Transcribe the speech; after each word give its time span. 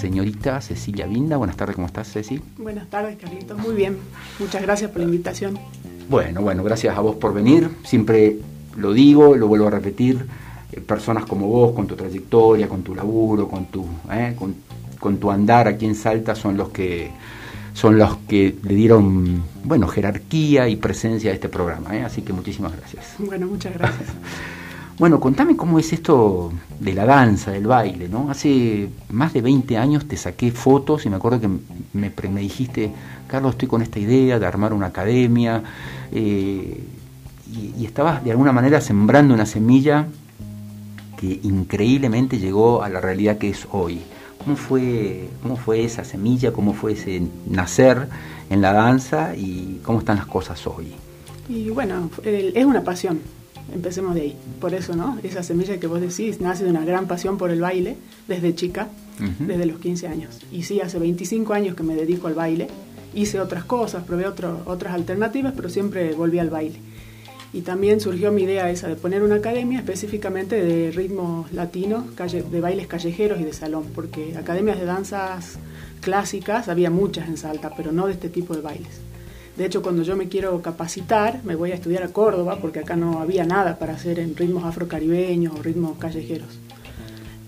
señorita 0.00 0.60
Cecilia 0.62 1.06
Vinda. 1.06 1.36
Buenas 1.36 1.56
tardes, 1.56 1.76
¿cómo 1.76 1.86
estás, 1.86 2.10
Ceci? 2.10 2.40
Buenas 2.56 2.88
tardes, 2.88 3.18
Carlitos. 3.18 3.58
Muy 3.58 3.74
bien. 3.74 3.98
Muchas 4.38 4.62
gracias 4.62 4.90
por 4.90 5.00
la 5.00 5.04
invitación. 5.04 5.58
Bueno, 6.08 6.40
bueno, 6.40 6.64
gracias 6.64 6.96
a 6.96 7.00
vos 7.00 7.16
por 7.16 7.34
venir. 7.34 7.68
Siempre 7.84 8.38
lo 8.76 8.94
digo, 8.94 9.36
lo 9.36 9.46
vuelvo 9.46 9.66
a 9.66 9.70
repetir. 9.70 10.26
Eh, 10.72 10.80
personas 10.80 11.26
como 11.26 11.48
vos, 11.48 11.72
con 11.72 11.86
tu 11.86 11.96
trayectoria, 11.96 12.66
con 12.66 12.82
tu 12.82 12.94
laburo, 12.94 13.46
con 13.46 13.66
tu, 13.66 13.84
eh, 14.10 14.34
con, 14.98 15.16
tu 15.18 15.30
andar 15.30 15.68
aquí 15.68 15.84
en 15.84 15.94
Salta, 15.94 16.34
son 16.34 16.56
los 16.56 16.70
que 16.70 17.10
son 17.74 17.98
los 17.98 18.16
que 18.28 18.56
le 18.62 18.74
dieron, 18.74 19.42
bueno, 19.64 19.86
jerarquía 19.86 20.68
y 20.68 20.76
presencia 20.76 21.30
a 21.30 21.34
este 21.34 21.48
programa. 21.48 21.96
¿eh? 21.96 22.02
Así 22.02 22.22
que 22.22 22.32
muchísimas 22.32 22.76
gracias. 22.76 23.14
Bueno, 23.18 23.46
muchas 23.46 23.74
gracias. 23.74 24.08
Bueno, 25.00 25.18
contame 25.18 25.56
cómo 25.56 25.78
es 25.78 25.94
esto 25.94 26.52
de 26.78 26.92
la 26.92 27.06
danza, 27.06 27.52
del 27.52 27.66
baile, 27.66 28.06
¿no? 28.06 28.30
Hace 28.30 28.90
más 29.08 29.32
de 29.32 29.40
20 29.40 29.78
años 29.78 30.06
te 30.06 30.14
saqué 30.18 30.50
fotos 30.50 31.06
y 31.06 31.08
me 31.08 31.16
acuerdo 31.16 31.40
que 31.40 31.48
me, 31.94 32.40
dijiste, 32.42 32.92
Carlos, 33.26 33.52
estoy 33.52 33.66
con 33.66 33.80
esta 33.80 33.98
idea 33.98 34.38
de 34.38 34.44
armar 34.44 34.74
una 34.74 34.88
academia 34.88 35.62
eh, 36.12 36.84
y, 37.78 37.82
estabas 37.82 38.22
de 38.22 38.32
alguna 38.32 38.52
manera 38.52 38.82
sembrando 38.82 39.32
una 39.32 39.46
semilla 39.46 40.06
que 41.18 41.40
increíblemente 41.44 42.38
llegó 42.38 42.82
a 42.82 42.90
la 42.90 43.00
realidad 43.00 43.38
que 43.38 43.48
es 43.48 43.66
hoy. 43.72 44.02
¿Cómo 44.44 44.54
fue, 44.54 45.30
cómo 45.42 45.56
fue 45.56 45.82
esa 45.82 46.04
semilla, 46.04 46.52
cómo 46.52 46.74
fue 46.74 46.92
ese 46.92 47.22
nacer 47.48 48.06
en 48.50 48.60
la 48.60 48.74
danza 48.74 49.34
y 49.34 49.80
cómo 49.82 50.00
están 50.00 50.18
las 50.18 50.26
cosas 50.26 50.66
hoy? 50.66 50.92
Y 51.48 51.70
bueno, 51.70 52.10
es 52.22 52.66
una 52.66 52.84
pasión 52.84 53.39
Empecemos 53.72 54.14
de 54.14 54.22
ahí. 54.22 54.36
Por 54.60 54.74
eso, 54.74 54.96
¿no? 54.96 55.18
Esa 55.22 55.42
semilla 55.42 55.78
que 55.78 55.86
vos 55.86 56.00
decís 56.00 56.40
nace 56.40 56.64
de 56.64 56.70
una 56.70 56.84
gran 56.84 57.06
pasión 57.06 57.38
por 57.38 57.50
el 57.50 57.60
baile 57.60 57.96
desde 58.26 58.54
chica, 58.54 58.88
desde 59.38 59.66
los 59.66 59.78
15 59.78 60.08
años. 60.08 60.38
Y 60.50 60.62
sí, 60.62 60.80
hace 60.80 60.98
25 60.98 61.52
años 61.52 61.76
que 61.76 61.82
me 61.82 61.94
dedico 61.94 62.26
al 62.26 62.34
baile. 62.34 62.68
Hice 63.14 63.40
otras 63.40 63.64
cosas, 63.64 64.04
probé 64.04 64.26
otras 64.26 64.92
alternativas, 64.92 65.52
pero 65.54 65.68
siempre 65.68 66.12
volví 66.12 66.38
al 66.38 66.50
baile. 66.50 66.78
Y 67.52 67.62
también 67.62 68.00
surgió 68.00 68.30
mi 68.30 68.42
idea 68.42 68.70
esa 68.70 68.86
de 68.86 68.94
poner 68.94 69.24
una 69.24 69.36
academia 69.36 69.80
específicamente 69.80 70.62
de 70.62 70.92
ritmos 70.92 71.52
latinos, 71.52 72.04
de 72.16 72.60
bailes 72.60 72.86
callejeros 72.86 73.40
y 73.40 73.44
de 73.44 73.52
salón, 73.52 73.86
porque 73.92 74.36
academias 74.36 74.78
de 74.78 74.84
danzas 74.84 75.58
clásicas 76.00 76.68
había 76.68 76.90
muchas 76.90 77.28
en 77.28 77.36
Salta, 77.36 77.72
pero 77.76 77.90
no 77.90 78.06
de 78.06 78.12
este 78.12 78.28
tipo 78.28 78.54
de 78.54 78.60
bailes. 78.60 79.00
De 79.60 79.66
hecho, 79.66 79.82
cuando 79.82 80.02
yo 80.02 80.16
me 80.16 80.30
quiero 80.30 80.62
capacitar, 80.62 81.42
me 81.44 81.54
voy 81.54 81.72
a 81.72 81.74
estudiar 81.74 82.02
a 82.02 82.08
Córdoba, 82.08 82.56
porque 82.62 82.78
acá 82.78 82.96
no 82.96 83.20
había 83.20 83.44
nada 83.44 83.78
para 83.78 83.92
hacer 83.92 84.18
en 84.18 84.34
ritmos 84.34 84.64
afrocaribeños 84.64 85.52
o 85.54 85.62
ritmos 85.62 85.98
callejeros. 85.98 86.48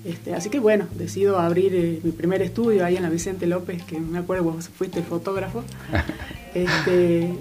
Este, 0.05 0.35
así 0.35 0.51
que 0.51 0.61
bueno, 0.61 0.87
decido 0.95 1.39
abrir 1.39 1.75
eh, 1.75 2.01
mi 2.03 2.11
primer 2.11 2.43
estudio 2.43 2.85
ahí 2.85 2.99
en 2.99 3.03
la 3.03 3.09
Vicente 3.09 3.47
López, 3.47 3.83
que 3.85 3.99
me 3.99 4.19
acuerdo 4.19 4.45
vos 4.45 4.69
fuiste 4.69 5.01
fotógrafo, 5.01 5.65
este, 6.55 7.33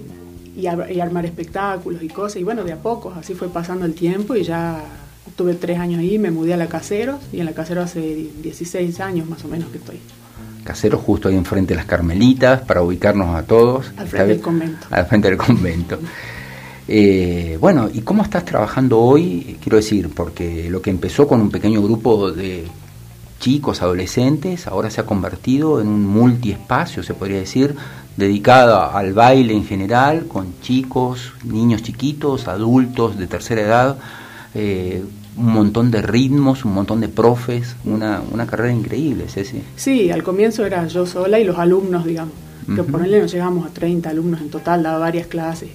y, 0.56 0.68
armar 0.68 1.26
espectáculos 1.26 2.02
y 2.02 2.08
cosas. 2.08 2.38
Y 2.38 2.46
bueno, 2.46 2.64
de 2.64 2.72
a 2.72 2.78
poco, 2.78 3.12
así 3.12 3.34
fue 3.34 3.50
pasando 3.50 3.86
el 3.86 3.94
tiempo 3.94 4.38
y 4.38 4.44
ya 4.44 4.82
tuve 5.36 5.54
tres 5.56 5.80
años 5.80 6.00
ahí, 6.00 6.18
me 6.18 6.32
mudé 6.32 6.54
a 6.54 6.58
la 6.58 6.68
Casero 6.68 7.20
y 7.34 7.42
en 7.42 7.46
la 7.46 7.52
Casero 7.52 7.82
hace 7.82 8.30
16 8.42 9.02
años 9.02 9.28
más 9.28 9.44
o 9.44 9.50
menos 9.50 9.68
que 9.70 9.80
estoy 9.80 10.00
casero 10.64 10.98
justo 10.98 11.28
ahí 11.28 11.36
enfrente 11.36 11.74
de 11.74 11.78
las 11.78 11.86
Carmelitas, 11.86 12.62
para 12.62 12.82
ubicarnos 12.82 13.36
a 13.36 13.44
todos. 13.44 13.92
Al 13.98 14.08
frente 14.08 14.28
del 14.28 14.42
convento. 14.42 14.88
Al 14.90 15.06
frente 15.06 15.28
del 15.30 15.38
convento. 15.38 16.00
Eh, 16.88 17.58
bueno, 17.60 17.90
¿y 17.92 18.02
cómo 18.02 18.24
estás 18.24 18.44
trabajando 18.46 19.00
hoy? 19.00 19.58
Quiero 19.62 19.78
decir, 19.78 20.10
porque 20.14 20.70
lo 20.70 20.82
que 20.82 20.90
empezó 20.90 21.28
con 21.28 21.40
un 21.40 21.50
pequeño 21.50 21.82
grupo 21.82 22.32
de 22.32 22.66
chicos, 23.40 23.82
adolescentes, 23.82 24.68
ahora 24.68 24.90
se 24.90 25.02
ha 25.02 25.06
convertido 25.06 25.82
en 25.82 25.88
un 25.88 26.06
multiespacio, 26.06 27.02
se 27.02 27.14
podría 27.14 27.40
decir, 27.40 27.76
dedicado 28.18 28.92
al 28.92 29.14
baile 29.14 29.54
en 29.54 29.66
general, 29.66 30.28
con 30.28 30.54
chicos, 30.62 31.34
niños 31.44 31.82
chiquitos, 31.82 32.48
adultos 32.48 33.18
de 33.18 33.28
tercera 33.28 33.62
edad. 33.62 33.98
Eh, 34.54 35.04
un 35.38 35.54
montón 35.54 35.92
de 35.92 36.02
ritmos, 36.02 36.66
un 36.66 36.74
montón 36.74 37.00
de 37.00 37.08
profes, 37.08 37.76
una, 37.86 38.22
una 38.32 38.46
carrera 38.46 38.74
increíble, 38.74 39.26
Ceci. 39.28 39.62
Sí, 39.76 40.12
al 40.12 40.24
comienzo 40.24 40.66
era 40.66 40.86
yo 40.88 41.06
sola 41.06 41.40
y 41.40 41.44
los 41.44 41.58
alumnos, 41.58 42.06
digamos, 42.06 42.34
que 42.76 42.84
por 42.84 43.04
él 43.04 43.20
nos 43.22 43.32
llegamos 43.32 43.66
a 43.66 43.74
30 43.74 44.10
alumnos 44.10 44.42
en 44.42 44.50
total, 44.50 44.84
daba 44.84 45.00
varias 45.00 45.28
clases. 45.28 45.70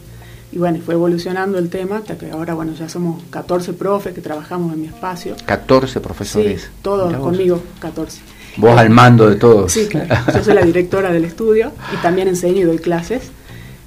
Y 0.53 0.59
bueno, 0.59 0.79
fue 0.85 0.95
evolucionando 0.95 1.59
el 1.59 1.69
tema 1.69 1.99
hasta 1.99 2.17
que 2.17 2.31
ahora, 2.31 2.55
bueno, 2.55 2.73
ya 2.75 2.89
somos 2.89 3.23
14 3.31 3.73
profes 3.73 4.15
que 4.15 4.21
trabajamos 4.21 4.73
en 4.73 4.83
mi 4.83 4.87
espacio. 4.87 5.35
14 5.45 6.01
profesores. 6.01 6.63
Sí, 6.63 6.69
todos 6.83 7.13
conmigo, 7.17 7.61
14. 7.81 8.21
Vos 8.57 8.79
al 8.79 8.89
mando 8.89 9.29
de 9.29 9.37
todos. 9.37 9.73
Sí, 9.73 9.87
claro. 9.87 10.15
Yo 10.33 10.43
soy 10.43 10.55
la 10.55 10.63
directora 10.63 11.13
del 11.13 11.25
estudio 11.25 11.73
y 11.93 11.97
también 11.97 12.29
enseño 12.29 12.61
y 12.61 12.65
doy 12.65 12.79
clases. 12.79 13.31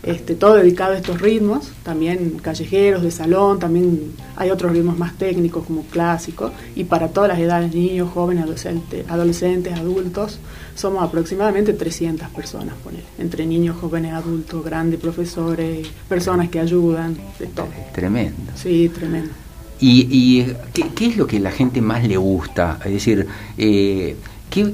Este, 0.02 0.36
todo 0.36 0.56
dedicado 0.56 0.94
a 0.94 0.98
estos 0.98 1.20
ritmos, 1.20 1.72
también 1.84 2.40
callejeros, 2.42 3.04
de 3.04 3.12
salón, 3.12 3.60
también 3.60 4.14
hay 4.38 4.50
otros 4.50 4.72
ritmos 4.72 4.98
más 4.98 5.18
técnicos 5.18 5.66
como 5.66 5.84
clásicos, 5.84 6.54
y 6.74 6.86
para 6.86 7.10
todas 7.10 7.28
las 7.28 7.40
edades, 7.40 7.76
niños, 7.76 8.10
jóvenes, 8.14 8.44
adolescentes, 8.44 9.10
adolescentes 9.10 9.74
adultos, 9.74 10.40
somos 10.74 11.04
aproximadamente 11.04 11.74
300 11.74 12.30
personas, 12.30 12.76
poner, 12.82 13.04
entre 13.18 13.46
niños, 13.46 13.76
jóvenes, 13.78 14.14
adultos, 14.14 14.64
grandes, 14.64 15.02
profesores, 15.02 15.86
personas 16.08 16.50
que 16.50 16.62
ayudan, 16.62 17.18
de 17.38 17.48
todo. 17.48 17.68
Tremendo. 17.94 18.54
Sí, 18.56 18.90
tremendo. 18.90 19.32
¿Y, 19.82 20.44
¿qué, 20.96 21.06
es 21.08 21.18
lo 21.18 21.28
que 21.28 21.38
a 21.38 21.42
la 21.42 21.52
gente 21.52 21.82
más 21.82 22.06
le 22.06 22.18
gusta? 22.18 22.80
Es 22.86 22.92
decir, 22.94 23.28
eh, 23.58 24.16
¿qué, 24.50 24.74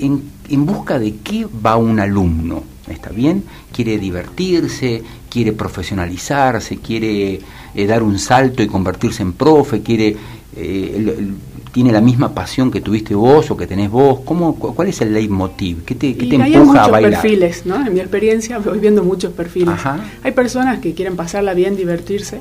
en, 0.00 0.33
¿en 0.48 0.66
busca 0.66 0.98
de 0.98 1.16
qué 1.16 1.46
va 1.64 1.76
un 1.76 2.00
alumno? 2.00 2.62
¿Está 2.88 3.10
bien? 3.10 3.44
Quiere 3.72 3.98
divertirse, 3.98 5.02
quiere 5.30 5.52
profesionalizarse, 5.52 6.78
quiere 6.78 7.40
eh, 7.74 7.86
dar 7.86 8.02
un 8.02 8.18
salto 8.18 8.62
y 8.62 8.66
convertirse 8.66 9.22
en 9.22 9.32
profe, 9.32 9.82
quiere 9.82 10.16
eh, 10.56 11.32
tiene 11.74 11.90
la 11.90 12.00
misma 12.00 12.32
pasión 12.32 12.70
que 12.70 12.80
tuviste 12.80 13.16
vos 13.16 13.50
o 13.50 13.56
que 13.56 13.66
tenés 13.66 13.90
vos. 13.90 14.20
¿Cómo, 14.24 14.54
¿Cuál 14.54 14.86
es 14.86 15.00
el 15.00 15.12
leitmotiv? 15.12 15.84
¿Qué 15.84 15.96
te, 15.96 16.16
qué 16.16 16.26
te 16.26 16.36
empuja 16.36 16.84
a 16.84 16.88
bailar? 16.88 17.20
perfiles, 17.20 17.66
¿no? 17.66 17.84
En 17.84 17.92
mi 17.92 17.98
experiencia 17.98 18.58
voy 18.58 18.78
viendo 18.78 19.02
muchos 19.02 19.32
perfiles. 19.32 19.74
Hay 20.22 20.30
personas 20.30 20.78
que 20.78 20.94
quieren 20.94 21.16
pasarla 21.16 21.52
bien, 21.52 21.74
divertirse, 21.76 22.40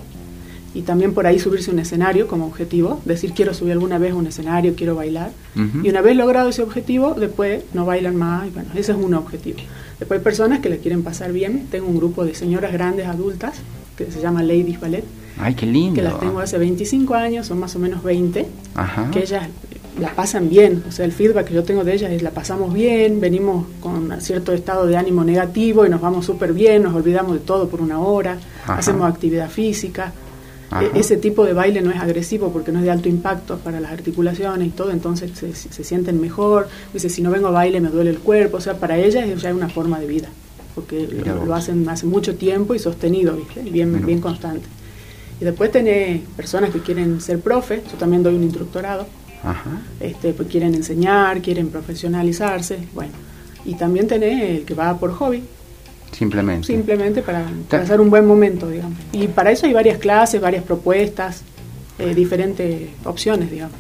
y 0.74 0.82
también 0.82 1.14
por 1.14 1.28
ahí 1.28 1.40
subirse 1.40 1.70
a 1.70 1.74
un 1.74 1.80
escenario 1.80 2.28
como 2.28 2.46
objetivo, 2.48 3.02
decir 3.06 3.34
quiero 3.34 3.54
subir 3.54 3.74
alguna 3.74 3.98
vez 3.98 4.14
a 4.14 4.16
un 4.16 4.28
escenario, 4.28 4.74
quiero 4.76 4.96
bailar, 4.96 5.32
y 5.56 5.90
una 5.90 6.02
vez 6.02 6.16
logrado 6.16 6.50
ese 6.50 6.64
objetivo, 6.64 7.14
después 7.14 7.64
no 7.74 7.86
bailan 7.86 8.16
más, 8.16 8.48
y 8.48 8.50
bueno, 8.50 8.70
ese 8.76 8.92
es 8.92 8.98
un 8.98 9.14
objetivo. 9.14 9.60
Después 10.00 10.20
hay 10.20 10.24
personas 10.24 10.60
que 10.60 10.70
le 10.70 10.80
quieren 10.80 11.04
pasar 11.04 11.32
bien, 11.32 11.68
tengo 11.70 11.88
un 11.88 11.98
grupo 11.98 12.26
de 12.26 12.34
señoras 12.34 12.74
grandes 12.74 13.08
adultas 13.08 13.56
que 13.98 14.12
se 14.12 14.20
llama 14.20 14.42
Ladies 14.42 14.80
Ballet. 14.80 15.04
Ay, 15.38 15.56
qué 15.56 15.66
lindo. 15.66 15.96
Que 15.96 16.02
las 16.02 16.20
tengo 16.20 16.40
hace 16.40 16.58
25 16.58 17.14
años, 17.14 17.48
son 17.48 17.60
más 17.60 17.76
o 17.76 17.80
menos 17.80 18.04
20, 18.04 18.48
que 19.12 19.20
ellas 19.20 19.48
la 20.00 20.16
pasan 20.16 20.50
bien, 20.50 20.84
o 20.88 20.92
sea, 20.92 21.06
el 21.06 21.12
feedback 21.12 21.48
que 21.48 21.54
yo 21.54 21.64
tengo 21.64 21.84
de 21.84 21.94
ellas 21.94 22.12
es 22.12 22.24
la 22.24 22.32
pasamos 22.32 22.74
bien, 22.74 23.22
venimos 23.22 23.68
con 23.80 24.20
cierto 24.22 24.52
estado 24.52 24.88
de 24.88 24.98
ánimo 24.98 25.24
negativo 25.24 25.86
y 25.86 25.90
nos 25.90 26.02
vamos 26.02 26.26
súper 26.26 26.54
bien, 26.54 26.82
nos 26.82 26.96
olvidamos 26.96 27.34
de 27.34 27.40
todo 27.40 27.68
por 27.68 27.80
una 27.80 28.00
hora, 28.00 28.40
hacemos 28.66 29.08
actividad 29.08 29.50
física, 29.52 30.12
e-, 30.82 31.00
ese 31.00 31.18
tipo 31.18 31.46
de 31.46 31.54
baile 31.54 31.82
no 31.82 31.92
es 31.92 32.00
agresivo 32.00 32.52
porque 32.52 32.72
no 32.72 32.80
es 32.80 32.86
de 32.86 32.92
alto 32.92 33.10
impacto 33.10 33.58
para 33.58 33.80
las 33.80 33.92
articulaciones 33.92 34.68
y 34.68 34.72
todo, 34.72 34.92
entonces 34.92 35.32
se, 35.38 35.84
sienten 35.84 36.20
mejor. 36.20 36.68
Dice, 36.94 37.10
si 37.10 37.22
no 37.22 37.32
vengo 37.32 37.48
a 37.48 37.52
baile 37.52 37.82
me 37.82 37.90
duele 37.90 38.10
el 38.10 38.20
cuerpo, 38.20 38.58
o 38.58 38.62
sea, 38.62 38.76
para 38.80 38.98
ellas 38.98 39.28
es 39.28 39.42
ya 39.42 39.54
una 39.54 39.70
forma 39.70 40.00
de 40.00 40.08
vida, 40.08 40.30
porque 40.76 41.08
lo, 41.26 41.54
hacen 41.54 41.88
hace 41.90 42.06
mucho 42.06 42.36
tiempo 42.36 42.76
y 42.76 42.80
sostenido, 42.80 43.38
y 43.64 43.70
bien, 43.70 44.06
bien 44.06 44.22
constante. 44.22 44.68
Y 45.40 45.46
después 45.46 45.72
tenés 45.72 46.22
personas 46.36 46.70
que 46.70 46.80
quieren 46.80 47.20
ser 47.20 47.40
profe, 47.40 47.84
yo 47.92 47.98
también 47.98 48.24
doy 48.24 48.36
un 48.36 48.44
instructorado, 48.44 49.06
Este, 50.00 50.34
pues 50.34 50.48
quieren 50.48 50.74
enseñar, 50.74 51.42
quieren 51.42 51.70
profesionalizarse, 51.70 52.80
bueno. 52.94 53.12
Y 53.66 53.76
también 53.76 54.08
tenés 54.08 54.60
el 54.60 54.66
que 54.66 54.74
va 54.74 54.98
por 54.98 55.12
hobby, 55.12 55.44
Simplemente. 56.14 56.68
Simplemente 56.68 57.22
para 57.22 57.46
pasar 57.70 58.00
un 58.00 58.10
buen 58.10 58.26
momento, 58.26 58.70
digamos. 58.70 58.98
Y 59.12 59.28
para 59.28 59.52
eso 59.52 59.66
hay 59.66 59.74
varias 59.74 59.98
clases, 59.98 60.40
varias 60.40 60.64
propuestas, 60.64 61.44
eh, 62.00 62.14
diferentes 62.14 62.90
opciones, 63.04 63.52
digamos. 63.52 63.76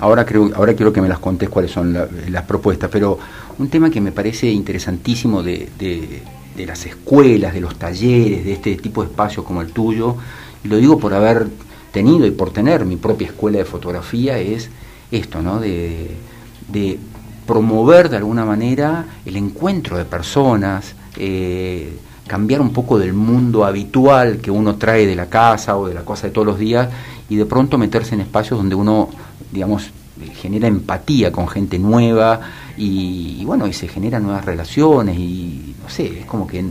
Ahora, 0.00 0.24
creo, 0.24 0.50
ahora 0.54 0.74
quiero 0.74 0.92
que 0.92 1.00
me 1.00 1.08
las 1.08 1.18
contes 1.18 1.48
cuáles 1.48 1.72
son 1.72 1.92
las 2.28 2.42
propuestas, 2.44 2.88
pero 2.90 3.18
un 3.58 3.68
tema 3.68 3.90
que 3.90 4.00
me 4.00 4.12
parece 4.12 4.46
interesantísimo 4.46 5.42
de, 5.42 5.68
de, 5.78 6.66
las 6.66 6.86
escuelas, 6.86 7.54
de 7.54 7.60
los 7.60 7.76
talleres, 7.76 8.44
de 8.44 8.52
este 8.52 8.76
tipo 8.76 9.02
de 9.02 9.10
espacios 9.10 9.44
como 9.44 9.60
el 9.60 9.72
tuyo, 9.72 10.16
y 10.62 10.68
lo 10.68 10.76
digo 10.76 10.98
por 10.98 11.14
haber 11.14 11.48
tenido 11.92 12.26
y 12.26 12.30
por 12.30 12.52
tener 12.52 12.84
mi 12.84 12.96
propia 12.96 13.28
escuela 13.28 13.58
de 13.58 13.64
fotografía, 13.64 14.38
es 14.38 14.70
esto, 15.10 15.42
¿no? 15.42 15.58
De, 15.58 16.10
de 16.68 16.98
promover 17.46 18.08
de 18.08 18.18
alguna 18.18 18.44
manera 18.44 19.06
el 19.24 19.36
encuentro 19.36 19.96
de 19.96 20.04
personas, 20.04 20.94
eh, 21.18 21.92
cambiar 22.26 22.60
un 22.60 22.72
poco 22.72 22.98
del 22.98 23.12
mundo 23.12 23.64
habitual 23.64 24.38
que 24.38 24.50
uno 24.50 24.76
trae 24.76 25.06
de 25.06 25.16
la 25.16 25.26
casa 25.26 25.76
o 25.76 25.88
de 25.88 25.94
la 25.94 26.04
cosa 26.04 26.28
de 26.28 26.32
todos 26.32 26.46
los 26.46 26.58
días 26.58 26.88
y 27.28 27.36
de 27.36 27.46
pronto 27.46 27.78
meterse 27.78 28.14
en 28.14 28.20
espacios 28.20 28.58
donde 28.58 28.74
uno, 28.74 29.08
digamos, 29.50 29.90
genera 30.34 30.68
empatía 30.68 31.32
con 31.32 31.48
gente 31.48 31.78
nueva 31.78 32.40
y, 32.76 33.44
bueno, 33.44 33.66
y 33.66 33.72
se 33.72 33.88
generan 33.88 34.22
nuevas 34.22 34.44
relaciones 34.44 35.18
y 35.18 35.74
no 35.82 35.88
sé, 35.88 36.20
es 36.20 36.26
como 36.26 36.46
que 36.46 36.64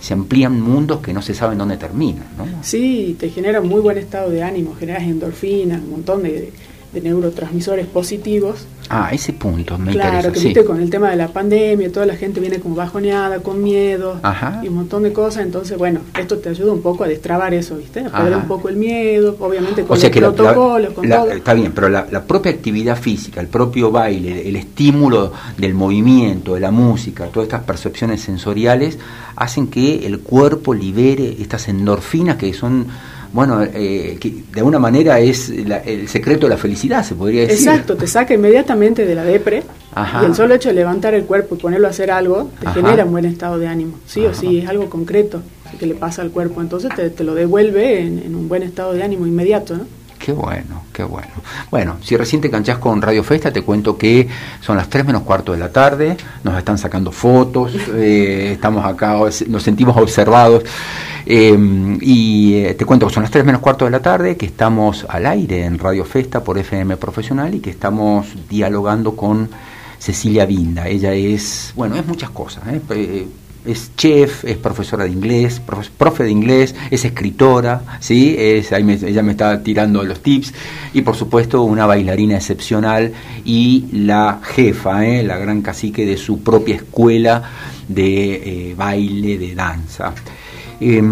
se 0.00 0.14
amplían 0.14 0.60
mundos 0.60 1.00
que 1.00 1.12
no 1.12 1.22
se 1.22 1.34
saben 1.34 1.58
dónde 1.58 1.76
terminan. 1.76 2.24
¿no? 2.36 2.44
Sí, 2.62 3.16
te 3.18 3.30
genera 3.30 3.60
un 3.60 3.68
muy 3.68 3.80
buen 3.80 3.98
estado 3.98 4.30
de 4.30 4.42
ánimo, 4.42 4.74
generas 4.78 5.02
endorfinas, 5.02 5.80
un 5.80 5.90
montón 5.90 6.22
de, 6.22 6.52
de 6.96 7.02
neurotransmisores 7.10 7.86
positivos. 7.86 8.66
Ah, 8.88 9.10
ese 9.12 9.32
punto 9.32 9.76
me 9.78 9.92
claro, 9.92 10.16
interesa. 10.16 10.32
que 10.32 10.40
viste 10.40 10.64
con 10.64 10.80
el 10.80 10.88
tema 10.88 11.10
de 11.10 11.16
la 11.16 11.28
pandemia, 11.28 11.90
toda 11.92 12.06
la 12.06 12.16
gente 12.16 12.40
viene 12.40 12.58
como 12.60 12.74
bajoneada, 12.76 13.40
con 13.40 13.62
miedo 13.62 14.20
y 14.62 14.68
un 14.68 14.74
montón 14.74 15.02
de 15.02 15.12
cosas. 15.12 15.42
Entonces, 15.42 15.76
bueno, 15.76 16.00
esto 16.18 16.38
te 16.38 16.48
ayuda 16.48 16.72
un 16.72 16.82
poco 16.82 17.04
a 17.04 17.08
destrabar 17.08 17.52
eso, 17.52 17.76
¿viste? 17.76 18.00
A 18.00 18.10
perder 18.10 18.36
un 18.36 18.48
poco 18.48 18.68
el 18.68 18.76
miedo, 18.76 19.36
obviamente 19.40 19.82
con 19.82 20.00
los 20.00 20.10
protocolos, 20.10 20.94
con 20.94 21.08
todo. 21.08 21.30
Está 21.30 21.52
bien, 21.52 21.72
pero 21.72 21.88
la, 21.88 22.06
propia 22.26 22.52
actividad 22.52 22.96
física, 22.96 23.40
el 23.40 23.48
propio 23.48 23.90
baile, 23.90 24.48
el 24.48 24.56
estímulo 24.56 25.32
del 25.58 25.74
movimiento, 25.74 26.54
de 26.54 26.60
la 26.60 26.70
música, 26.70 27.26
todas 27.26 27.48
estas 27.48 27.64
percepciones 27.64 28.22
sensoriales 28.22 28.98
hacen 29.34 29.66
que 29.66 30.06
el 30.06 30.20
cuerpo 30.20 30.72
libere 30.72 31.36
estas 31.40 31.68
endorfinas 31.68 32.36
que 32.36 32.54
son 32.54 32.86
bueno, 33.36 33.62
eh, 33.62 34.16
que 34.18 34.30
de 34.50 34.60
alguna 34.60 34.78
manera 34.78 35.20
es 35.20 35.50
el 35.50 36.08
secreto 36.08 36.46
de 36.46 36.50
la 36.50 36.56
felicidad, 36.56 37.04
se 37.04 37.14
podría 37.14 37.42
decir. 37.42 37.68
Exacto, 37.68 37.94
te 37.94 38.06
saca 38.06 38.32
inmediatamente 38.32 39.04
de 39.04 39.14
la 39.14 39.24
depre 39.24 39.62
y 40.22 40.24
el 40.24 40.34
solo 40.34 40.54
hecho 40.54 40.70
de 40.70 40.74
levantar 40.74 41.12
el 41.12 41.24
cuerpo 41.24 41.54
y 41.54 41.58
ponerlo 41.58 41.86
a 41.86 41.90
hacer 41.90 42.10
algo 42.10 42.50
te 42.58 42.68
genera 42.68 43.04
un 43.04 43.12
buen 43.12 43.26
estado 43.26 43.58
de 43.58 43.68
ánimo, 43.68 43.98
sí 44.06 44.24
o 44.24 44.32
sí, 44.32 44.60
es 44.60 44.68
algo 44.70 44.88
concreto 44.88 45.42
que 45.78 45.86
le 45.86 45.94
pasa 45.94 46.22
al 46.22 46.30
cuerpo, 46.30 46.62
entonces 46.62 46.90
te, 46.94 47.24
lo 47.24 47.34
devuelve 47.34 48.00
en, 48.00 48.34
un 48.34 48.48
buen 48.48 48.62
estado 48.62 48.94
de 48.94 49.02
ánimo 49.02 49.26
inmediato, 49.26 49.76
¿no? 49.76 49.84
Qué 50.26 50.32
bueno, 50.32 50.82
qué 50.92 51.04
bueno. 51.04 51.30
Bueno, 51.70 51.98
si 52.02 52.16
recién 52.16 52.42
te 52.42 52.50
canchás 52.50 52.78
con 52.78 53.00
Radio 53.00 53.22
Festa, 53.22 53.52
te 53.52 53.62
cuento 53.62 53.96
que 53.96 54.26
son 54.60 54.76
las 54.76 54.90
3 54.90 55.06
menos 55.06 55.22
cuarto 55.22 55.52
de 55.52 55.58
la 55.58 55.70
tarde, 55.70 56.16
nos 56.42 56.58
están 56.58 56.78
sacando 56.78 57.12
fotos, 57.12 57.72
eh, 57.94 58.50
estamos 58.54 58.84
acá, 58.84 59.20
nos 59.46 59.62
sentimos 59.62 59.96
observados. 59.96 60.64
Em, 61.24 61.96
y 62.00 62.54
eh, 62.54 62.74
te 62.74 62.84
cuento 62.84 63.06
que 63.06 63.14
son 63.14 63.22
las 63.22 63.30
3 63.30 63.44
menos 63.44 63.60
cuarto 63.60 63.84
de 63.84 63.92
la 63.92 64.00
tarde, 64.00 64.36
que 64.36 64.46
estamos 64.46 65.06
al 65.08 65.26
aire 65.26 65.64
en 65.64 65.78
Radio 65.78 66.04
Festa 66.04 66.42
por 66.42 66.58
FM 66.58 66.96
Profesional 66.96 67.54
y 67.54 67.60
que 67.60 67.70
estamos 67.70 68.26
dialogando 68.50 69.14
con 69.14 69.48
Cecilia 70.00 70.44
Vinda. 70.44 70.88
Ella 70.88 71.12
es, 71.12 71.72
bueno, 71.76 71.94
es 71.94 72.04
muchas 72.04 72.30
cosas. 72.30 72.64
¿eh? 72.66 73.28
Eh 73.66 73.72
es 73.72 73.90
chef, 73.96 74.44
es 74.44 74.56
profesora 74.56 75.04
de 75.04 75.10
inglés, 75.10 75.60
profe, 75.98 76.24
de 76.24 76.30
inglés, 76.30 76.74
es 76.90 77.04
escritora, 77.04 77.98
¿sí? 78.00 78.34
Es, 78.38 78.72
ahí 78.72 78.84
ella 78.90 79.22
me 79.22 79.32
está 79.32 79.62
tirando 79.62 80.02
los 80.02 80.20
tips, 80.20 80.54
y 80.94 81.02
por 81.02 81.16
supuesto 81.16 81.62
una 81.62 81.86
bailarina 81.86 82.36
excepcional 82.36 83.12
y 83.44 83.86
la 83.92 84.40
jefa, 84.42 85.06
¿eh? 85.06 85.22
la 85.22 85.38
gran 85.38 85.62
cacique 85.62 86.06
de 86.06 86.16
su 86.16 86.40
propia 86.40 86.76
escuela 86.76 87.42
de 87.88 88.74
baile, 88.76 89.38
de 89.38 89.54
danza. 89.54 90.12
Eh, 90.80 91.02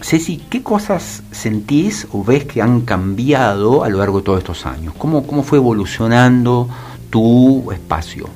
Ceci, 0.00 0.40
¿qué 0.48 0.62
cosas 0.62 1.22
sentís 1.32 2.06
o 2.12 2.22
ves 2.22 2.44
que 2.44 2.62
han 2.62 2.82
cambiado 2.82 3.82
a 3.82 3.88
lo 3.88 3.98
largo 3.98 4.18
de 4.18 4.24
todos 4.24 4.38
estos 4.38 4.66
años? 4.66 4.94
¿Cómo, 4.96 5.26
cómo 5.26 5.42
fue 5.42 5.58
evolucionando 5.58 6.68
tu 7.10 7.72
espacio? 7.72 8.28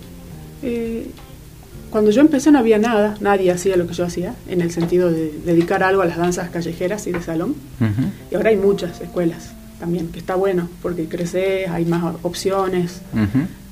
Eh, 0.63 1.11
cuando 1.93 2.11
yo 2.11 2.23
empecé 2.23 2.51
no 2.51 2.59
había 2.59 2.79
nada, 2.79 3.17
nadie 3.21 3.51
hacía 3.51 3.77
lo 3.77 3.87
que 3.87 3.93
yo 3.93 4.07
hacía, 4.07 4.35
en 4.49 4.63
el 4.63 4.71
sentido 4.71 5.13
de 5.13 5.31
dedicar 5.45 5.83
algo 5.83 6.01
a 6.01 6.07
las 6.07 6.17
danzas 6.17 6.49
callejeras 6.49 7.07
y 7.07 7.13
de 7.13 7.23
salón. 7.23 7.55
Y 8.31 8.35
ahora 8.35 8.49
hay 8.49 8.57
muchas 8.57 9.01
escuelas 9.03 9.53
también, 9.79 10.09
que 10.09 10.19
está 10.19 10.35
bueno, 10.35 10.69
porque 10.81 11.05
crece, 11.05 11.67
hay 11.69 11.85
más 11.85 12.15
opciones. 12.23 13.03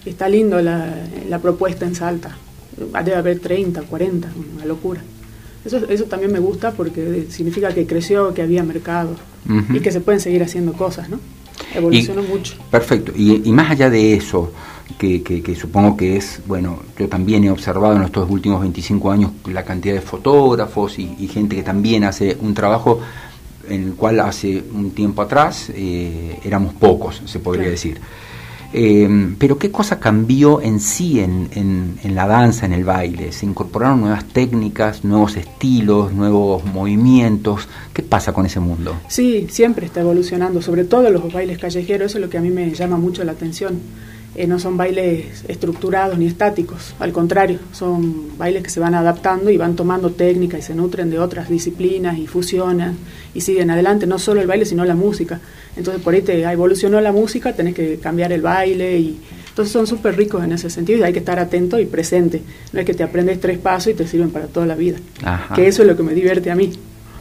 Está 0.04 0.28
lindo 0.28 0.60
la, 0.60 0.94
la 1.30 1.38
propuesta 1.38 1.86
en 1.86 1.94
Salta. 1.94 2.36
Debe 2.76 3.16
haber 3.16 3.40
30, 3.40 3.82
40, 3.82 4.28
una 4.56 4.66
locura. 4.66 5.00
Eso, 5.64 5.78
eso 5.88 6.04
también 6.04 6.30
me 6.30 6.40
gusta 6.40 6.72
porque 6.72 7.26
significa 7.30 7.72
que 7.72 7.86
creció, 7.86 8.34
que 8.34 8.42
había 8.42 8.62
mercado 8.62 9.16
y 9.72 9.80
que 9.80 9.92
se 9.92 10.00
pueden 10.00 10.20
seguir 10.20 10.42
haciendo 10.42 10.74
cosas, 10.74 11.08
¿no? 11.08 11.18
Evolucionó 11.74 12.22
mucho. 12.22 12.54
Perfecto. 12.70 13.12
Y, 13.16 13.48
y, 13.48 13.52
más 13.52 13.70
allá 13.70 13.88
de 13.88 14.14
eso, 14.14 14.52
que, 14.98 15.22
que, 15.22 15.54
supongo 15.54 15.96
que 15.96 16.16
es, 16.16 16.40
bueno, 16.46 16.80
yo 16.98 17.08
también 17.08 17.44
he 17.44 17.50
observado 17.50 17.96
en 17.96 18.02
estos 18.02 18.28
últimos 18.30 18.60
25 18.60 19.10
años 19.10 19.32
la 19.46 19.64
cantidad 19.64 19.94
de 19.94 20.00
fotógrafos 20.00 20.98
y, 20.98 21.28
gente 21.28 21.56
que 21.56 21.62
también 21.62 22.04
hace 22.04 22.36
un 22.40 22.54
trabajo 22.54 23.00
en 23.68 23.84
el 23.84 23.94
cual 23.94 24.20
hace 24.20 24.64
un 24.72 24.90
tiempo 24.90 25.22
atrás 25.22 25.70
eh, 25.74 26.40
éramos 26.44 26.74
pocos, 26.74 27.22
se 27.24 27.38
podría 27.38 27.68
decir. 27.68 28.00
Eh, 28.72 29.34
pero 29.38 29.58
¿qué 29.58 29.72
cosa 29.72 29.98
cambió 29.98 30.60
en 30.60 30.78
sí 30.78 31.18
en, 31.18 31.48
en, 32.02 32.14
la 32.14 32.26
danza, 32.26 32.66
en 32.66 32.72
el 32.72 32.84
baile? 32.84 33.32
¿Se 33.32 33.44
incorporaron 33.44 34.00
nuevas 34.00 34.24
técnicas, 34.26 35.04
nuevos 35.04 35.36
estilos, 35.36 36.12
nuevos 36.12 36.64
movimientos? 36.64 37.68
¿Qué 37.92 38.02
pasa 38.02 38.32
con 38.32 38.46
ese 38.46 38.60
mundo? 38.60 38.94
Sí, 39.08 39.48
siempre 39.50 39.86
está 39.86 40.00
evolucionando, 40.00 40.62
sobre 40.62 40.84
todo 40.84 41.10
los 41.10 41.32
bailes 41.32 41.58
callejeros, 41.58 42.10
eso 42.10 42.18
es 42.18 42.24
lo 42.24 42.30
que 42.30 42.38
a 42.38 42.40
mí 42.40 42.50
me 42.50 42.70
llama 42.72 42.96
mucho 42.96 43.24
la 43.24 43.32
atención. 43.32 43.80
Eh, 44.36 44.46
no 44.46 44.60
son 44.60 44.76
bailes 44.76 45.44
estructurados 45.48 46.16
ni 46.16 46.26
estáticos, 46.26 46.94
al 47.00 47.10
contrario, 47.10 47.58
son 47.72 48.38
bailes 48.38 48.62
que 48.62 48.70
se 48.70 48.78
van 48.78 48.94
adaptando 48.94 49.50
y 49.50 49.56
van 49.56 49.74
tomando 49.74 50.10
técnica 50.10 50.56
y 50.56 50.62
se 50.62 50.72
nutren 50.72 51.10
de 51.10 51.18
otras 51.18 51.48
disciplinas 51.48 52.16
y 52.16 52.28
fusionan 52.28 52.96
y 53.34 53.40
siguen 53.40 53.70
adelante, 53.70 54.06
no 54.06 54.20
solo 54.20 54.40
el 54.40 54.46
baile, 54.46 54.66
sino 54.66 54.84
la 54.84 54.94
música. 54.94 55.40
Entonces 55.76 56.00
por 56.00 56.14
ahí 56.14 56.22
te 56.22 56.42
evolucionó 56.42 57.00
la 57.00 57.10
música, 57.10 57.54
tenés 57.54 57.74
que 57.74 57.98
cambiar 57.98 58.32
el 58.32 58.40
baile 58.40 58.98
y 58.98 59.20
entonces 59.48 59.72
son 59.72 59.88
súper 59.88 60.16
ricos 60.16 60.44
en 60.44 60.52
ese 60.52 60.70
sentido 60.70 61.00
y 61.00 61.02
hay 61.02 61.12
que 61.12 61.18
estar 61.18 61.40
atento 61.40 61.80
y 61.80 61.86
presente. 61.86 62.40
No 62.72 62.78
es 62.78 62.86
que 62.86 62.94
te 62.94 63.02
aprendes 63.02 63.40
tres 63.40 63.58
pasos 63.58 63.92
y 63.92 63.94
te 63.94 64.06
sirven 64.06 64.30
para 64.30 64.46
toda 64.46 64.64
la 64.64 64.76
vida. 64.76 64.98
Que 65.56 65.66
eso 65.66 65.82
es 65.82 65.88
lo 65.88 65.96
que 65.96 66.04
me 66.04 66.14
divierte 66.14 66.52
a 66.52 66.54
mí, 66.54 66.72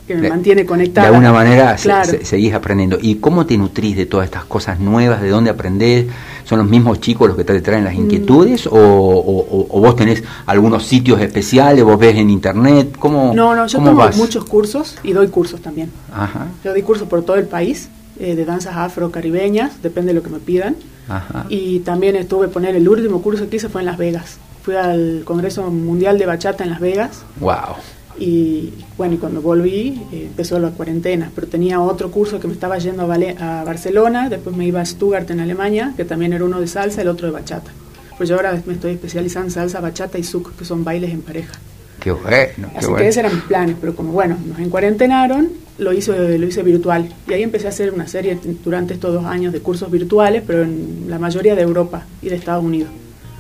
que 0.10 0.16
me 0.16 0.28
mantiene 0.28 0.66
conectada. 0.66 1.08
De 1.08 1.14
alguna 1.14 1.32
manera 1.32 1.78
seguís 1.78 2.54
aprendiendo. 2.56 2.98
¿Y 3.00 3.16
cómo 3.16 3.46
te 3.46 3.56
nutrís 3.60 3.96
de 3.96 4.08
todas 4.08 4.26
estas 4.26 4.44
cosas 4.44 4.80
nuevas? 4.80 5.22
¿De 5.22 5.30
dónde 5.30 5.52
aprendés? 5.52 6.08
¿Son 6.46 6.58
los 6.58 6.68
mismos 6.68 7.00
chicos 7.00 7.28
los 7.28 7.38
que 7.38 7.44
te 7.44 7.62
traen 7.62 7.84
las 7.84 7.94
mm. 7.94 8.02
inquietudes? 8.02 8.68
O, 8.72 9.68
vos 9.70 9.96
tenés 9.96 10.24
algunos 10.48 10.84
sitios 10.88 11.22
especiales? 11.22 11.84
¿Vos 11.84 12.00
ves 12.00 12.16
en 12.16 12.32
internet? 12.32 12.96
¿Cómo, 12.98 13.34
no, 13.36 13.56
no, 13.56 13.68
yo 13.68 13.78
tomo 13.78 14.10
muchos 14.18 14.46
cursos 14.46 14.98
y 15.04 15.14
doy 15.14 15.28
cursos 15.28 15.62
también. 15.62 15.92
Yo 16.64 16.72
doy 16.72 16.82
cursos 16.82 17.08
por 17.08 17.22
todo 17.22 17.36
el 17.36 17.46
país 17.46 17.90
eh, 18.20 18.36
de 18.36 18.46
danzas 18.46 18.78
afro-caribeñas, 18.78 19.84
depende 19.84 20.12
de 20.12 20.16
lo 20.16 20.24
que 20.24 20.32
me 20.32 20.40
pidan. 20.40 20.76
Y 21.50 21.82
también 21.82 22.16
estuve 22.16 22.48
poner 22.48 22.76
el 22.76 22.90
último 22.90 23.22
curso 23.22 23.48
que 23.48 23.58
hice 23.58 23.70
fue 23.70 23.82
en 23.82 23.86
Las 23.86 24.00
Vegas. 24.00 24.40
Fui 24.64 24.76
al 24.76 25.22
Congreso 25.24 25.70
Mundial 25.70 26.18
de 26.18 26.26
Bachata 26.26 26.64
en 26.64 26.72
Las 26.72 26.80
Vegas. 26.80 27.24
Wow. 27.40 27.76
Y 28.20 28.74
bueno, 28.98 29.16
y 29.16 29.18
cuando 29.18 29.42
volví 29.42 30.02
eh, 30.12 30.26
empezó 30.28 30.60
la 30.60 30.72
cuarentena, 30.72 31.32
pero 31.34 31.48
tenía 31.48 31.80
otro 31.80 32.12
curso 32.12 32.40
que 32.40 32.48
me 32.48 32.54
estaba 32.54 32.78
yendo 32.78 33.04
a, 33.04 33.06
a, 33.06 33.64
Barcelona, 33.64 34.30
después 34.30 34.56
me 34.56 34.66
iba 34.66 34.82
a 34.82 34.86
Stuttgart 34.86 35.30
en 35.32 35.40
Alemania, 35.40 35.94
que 35.96 36.04
también 36.04 36.34
era 36.34 36.44
uno 36.44 36.60
de 36.60 36.68
salsa, 36.68 37.02
el 37.02 37.08
otro 37.08 37.28
de 37.28 37.34
bachata. 37.34 37.72
Pues 38.18 38.28
yo 38.28 38.36
ahora 38.36 38.62
me 38.66 38.74
estoy 38.74 38.92
especializando 38.92 39.48
en 39.48 39.52
salsa, 39.52 39.80
bachata 39.80 40.18
y 40.18 40.24
zouk, 40.24 40.54
que 40.58 40.66
son 40.66 40.84
bailes 40.84 41.12
en 41.12 41.22
pareja. 41.22 41.54
Qué 42.00 42.12
bueno. 42.12 42.70
Así 42.76 42.94
que 42.94 43.08
esos 43.08 43.18
eran 43.18 43.36
mis 43.36 43.44
planes, 43.44 43.76
pero 43.80 43.96
como 43.96 44.12
bueno, 44.12 44.38
nos 44.46 44.60
encuarentenaron, 44.60 45.50
lo 45.78 45.94
hice, 45.94 46.38
lo 46.38 46.46
hice 46.46 46.64
virtual. 46.64 47.14
Y 47.28 47.34
ahí 47.34 47.44
empecé 47.44 47.68
a 47.68 47.70
hacer 47.70 47.94
una 47.94 48.08
serie 48.08 48.38
durante 48.64 48.94
estos 48.94 49.14
dos 49.14 49.26
años 49.26 49.54
de 49.54 49.60
cursos 49.60 49.92
virtuales, 49.92 50.44
pero 50.46 50.64
en 50.64 51.06
la 51.08 51.20
mayoría 51.20 51.56
de 51.56 51.62
Europa 51.62 52.06
y 52.22 52.30
de 52.30 52.36
Estados 52.36 52.64
Unidos, 52.64 52.90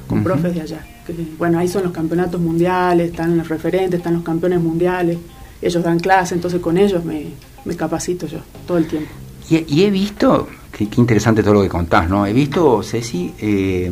con 0.09 0.23
profes 0.23 0.55
de 0.55 0.61
allá. 0.61 0.85
bueno, 1.37 1.59
ahí 1.59 1.67
son 1.67 1.83
los 1.83 1.91
campeonatos 1.91 2.41
mundiales, 2.41 3.11
están 3.11 3.37
los 3.37 3.47
referentes, 3.47 3.99
están 3.99 4.15
los 4.15 4.23
campeones 4.23 4.59
mundiales, 4.59 5.17
ellos 5.61 5.83
dan 5.83 5.99
clase, 5.99 6.33
entonces 6.33 6.59
con 6.59 6.77
ellos 6.77 7.05
me, 7.05 7.27
me 7.63 7.75
capacito 7.75 8.25
yo 8.25 8.39
todo 8.67 8.79
el 8.79 8.87
tiempo. 8.87 9.09
Y, 9.49 9.83
he 9.83 9.89
visto, 9.89 10.47
qué, 10.71 10.87
interesante 10.97 11.41
todo 11.41 11.55
lo 11.55 11.61
que 11.61 11.69
contás, 11.69 12.09
¿no? 12.09 12.25
He 12.25 12.33
visto, 12.33 12.83
Ceci, 12.83 13.33
eh, 13.39 13.91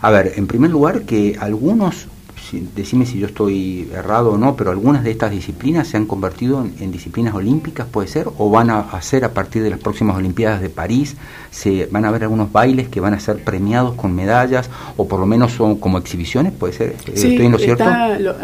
a 0.00 0.10
ver, 0.10 0.32
en 0.36 0.46
primer 0.46 0.70
lugar, 0.70 1.02
que 1.02 1.36
algunos 1.38 2.08
decime 2.52 3.06
si 3.06 3.18
yo 3.18 3.26
estoy 3.26 3.88
errado 3.92 4.32
o 4.32 4.38
no, 4.38 4.56
pero 4.56 4.70
algunas 4.70 5.02
de 5.04 5.10
estas 5.10 5.30
disciplinas 5.30 5.88
se 5.88 5.96
han 5.96 6.06
convertido 6.06 6.66
en, 6.78 6.92
disciplinas 6.92 7.34
olímpicas, 7.34 7.86
puede 7.86 8.08
ser, 8.08 8.28
o 8.38 8.50
van 8.50 8.70
a 8.70 8.80
hacer 8.80 9.24
a 9.24 9.32
partir 9.32 9.62
de 9.62 9.70
las 9.70 9.78
próximas 9.78 10.16
Olimpiadas 10.16 10.60
de 10.60 10.68
París, 10.68 11.16
se 11.50 11.86
van 11.86 12.04
a 12.04 12.08
haber 12.08 12.24
algunos 12.24 12.52
bailes 12.52 12.88
que 12.88 13.00
van 13.00 13.14
a 13.14 13.20
ser 13.20 13.42
premiados 13.42 13.94
con 13.94 14.14
medallas, 14.14 14.68
o 14.96 15.08
por 15.08 15.20
lo 15.20 15.26
menos 15.26 15.52
son 15.52 15.76
como 15.76 15.98
exhibiciones, 15.98 16.52
puede 16.52 16.72
ser. 16.72 16.96
Sí, 17.14 17.28
¿Estoy 17.28 17.46
en 17.46 17.52
lo 17.52 17.58
cierto? 17.58 17.84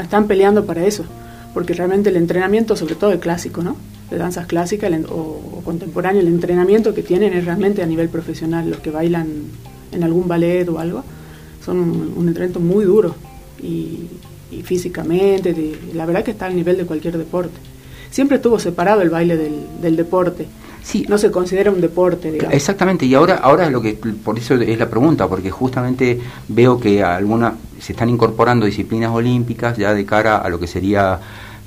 están 0.00 0.26
peleando 0.26 0.64
para 0.64 0.84
eso, 0.84 1.04
porque 1.52 1.74
realmente 1.74 2.10
el 2.10 2.16
entrenamiento, 2.16 2.76
sobre 2.76 2.94
todo 2.94 3.12
el 3.12 3.20
clásico, 3.20 3.62
¿no? 3.62 3.76
de 4.10 4.18
danzas 4.18 4.46
clásicas 4.46 4.90
o, 5.08 5.14
o 5.14 5.62
contemporáneo, 5.64 6.20
el 6.20 6.28
entrenamiento 6.28 6.94
que 6.94 7.02
tienen 7.02 7.32
es 7.32 7.44
realmente 7.44 7.82
a 7.82 7.86
nivel 7.86 8.08
profesional, 8.08 8.68
los 8.68 8.80
que 8.80 8.90
bailan 8.90 9.28
en 9.92 10.02
algún 10.02 10.26
ballet 10.26 10.68
o 10.68 10.78
algo, 10.78 11.04
son 11.64 11.78
un 12.16 12.26
entrenamiento 12.26 12.58
muy 12.58 12.84
duro 12.84 13.14
y, 13.62 14.62
físicamente, 14.62 15.54
la 15.94 16.06
verdad 16.06 16.24
que 16.24 16.32
está 16.32 16.46
al 16.46 16.56
nivel 16.56 16.76
de 16.76 16.86
cualquier 16.86 17.16
deporte. 17.16 17.54
Siempre 18.10 18.36
estuvo 18.36 18.58
separado 18.58 19.02
el 19.02 19.10
baile 19.10 19.36
del, 19.36 19.96
deporte, 19.96 20.46
Sí. 20.82 21.04
No 21.10 21.18
se 21.18 21.30
considera 21.30 21.70
un 21.70 21.82
deporte, 21.82 22.32
digamos. 22.32 22.54
Exactamente, 22.54 23.04
y 23.04 23.14
ahora, 23.14 23.36
ahora 23.36 23.68
lo 23.68 23.82
que, 23.82 23.92
por 23.92 24.38
eso 24.38 24.54
es 24.54 24.78
la 24.78 24.88
pregunta, 24.88 25.28
porque 25.28 25.50
justamente 25.50 26.18
veo 26.48 26.80
que 26.80 27.04
alguna, 27.04 27.54
se 27.78 27.92
están 27.92 28.08
incorporando 28.08 28.64
disciplinas 28.64 29.12
olímpicas 29.12 29.76
ya 29.76 29.92
de 29.92 30.06
cara 30.06 30.38
a 30.38 30.48
lo 30.48 30.58
que 30.58 30.66
sería 30.66 31.20